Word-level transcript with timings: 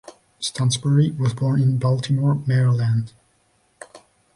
Stansbury 0.39 1.11
was 1.11 1.35
born 1.35 1.61
in 1.61 1.77
Baltimore, 1.77 2.33
Maryland. 2.47 3.13